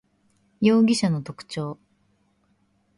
[0.61, 1.77] 容疑者の特徴